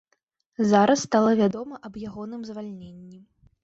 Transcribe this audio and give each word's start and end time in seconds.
Зараз 0.71 1.03
стала 1.07 1.31
вядома 1.43 1.75
аб 1.91 2.03
ягоным 2.11 2.41
звальненні. 2.53 3.27